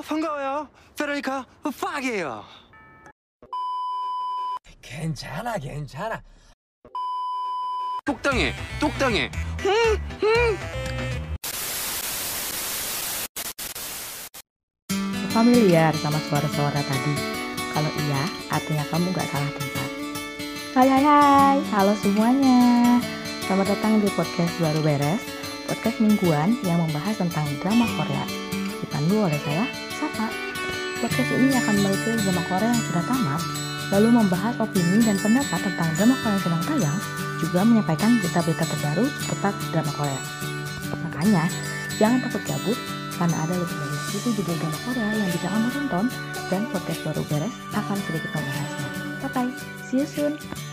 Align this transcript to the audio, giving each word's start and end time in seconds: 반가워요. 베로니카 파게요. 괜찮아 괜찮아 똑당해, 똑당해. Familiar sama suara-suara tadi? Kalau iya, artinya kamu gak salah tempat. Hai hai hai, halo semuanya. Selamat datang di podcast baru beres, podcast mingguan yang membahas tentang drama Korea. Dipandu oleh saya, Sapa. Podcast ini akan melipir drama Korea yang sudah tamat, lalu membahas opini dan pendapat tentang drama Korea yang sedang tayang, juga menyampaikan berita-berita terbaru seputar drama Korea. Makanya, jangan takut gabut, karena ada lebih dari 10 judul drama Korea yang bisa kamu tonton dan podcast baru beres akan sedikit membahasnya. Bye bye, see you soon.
반가워요. 0.00 0.68
베로니카 0.96 1.46
파게요. 1.78 2.44
괜찮아 4.82 5.56
괜찮아 5.58 6.20
똑당해, 8.04 8.52
똑당해. 8.80 9.30
Familiar 15.30 15.94
sama 16.02 16.18
suara-suara 16.26 16.82
tadi? 16.82 17.14
Kalau 17.70 17.90
iya, 18.02 18.22
artinya 18.50 18.84
kamu 18.90 19.14
gak 19.14 19.30
salah 19.30 19.52
tempat. 19.54 19.88
Hai 20.74 20.86
hai 20.90 21.02
hai, 21.06 21.58
halo 21.70 21.94
semuanya. 22.02 22.98
Selamat 23.46 23.78
datang 23.78 24.02
di 24.02 24.10
podcast 24.18 24.50
baru 24.58 24.82
beres, 24.82 25.22
podcast 25.85 26.01
mingguan 26.01 26.49
yang 26.65 26.81
membahas 26.81 27.13
tentang 27.13 27.45
drama 27.61 27.85
Korea. 27.93 28.25
Dipandu 28.81 29.21
oleh 29.21 29.37
saya, 29.45 29.69
Sapa. 30.01 30.33
Podcast 30.97 31.29
ini 31.29 31.53
akan 31.61 31.77
melipir 31.77 32.17
drama 32.25 32.41
Korea 32.49 32.73
yang 32.73 32.85
sudah 32.89 33.05
tamat, 33.05 33.41
lalu 33.93 34.09
membahas 34.17 34.57
opini 34.57 35.05
dan 35.05 35.13
pendapat 35.21 35.61
tentang 35.61 35.85
drama 35.93 36.17
Korea 36.17 36.33
yang 36.33 36.41
sedang 36.41 36.63
tayang, 36.65 36.97
juga 37.37 37.59
menyampaikan 37.61 38.17
berita-berita 38.17 38.65
terbaru 38.65 39.05
seputar 39.13 39.53
drama 39.69 39.91
Korea. 39.93 40.21
Makanya, 41.05 41.43
jangan 42.01 42.17
takut 42.25 42.41
gabut, 42.49 42.77
karena 43.21 43.37
ada 43.45 43.53
lebih 43.53 43.77
dari 43.77 43.97
10 44.09 44.37
judul 44.41 44.55
drama 44.57 44.79
Korea 44.89 45.09
yang 45.21 45.29
bisa 45.29 45.47
kamu 45.53 45.67
tonton 45.69 46.05
dan 46.49 46.61
podcast 46.73 47.01
baru 47.05 47.21
beres 47.29 47.53
akan 47.77 47.97
sedikit 48.09 48.33
membahasnya. 48.33 48.89
Bye 49.21 49.29
bye, 49.37 49.51
see 49.85 50.01
you 50.01 50.09
soon. 50.09 50.64